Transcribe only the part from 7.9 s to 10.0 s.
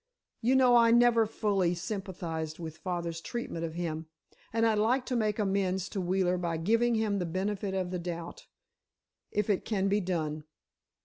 the doubt—if it can be